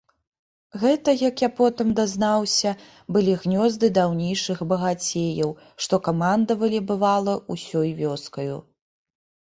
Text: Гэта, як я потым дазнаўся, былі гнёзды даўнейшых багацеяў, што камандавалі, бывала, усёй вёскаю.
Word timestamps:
Гэта, 0.83 1.09
як 1.29 1.43
я 1.43 1.49
потым 1.59 1.91
дазнаўся, 1.99 2.71
былі 3.17 3.35
гнёзды 3.45 3.89
даўнейшых 3.99 4.65
багацеяў, 4.71 5.55
што 5.87 6.01
камандавалі, 6.09 6.79
бывала, 6.93 7.33
усёй 7.57 7.89
вёскаю. 8.05 8.57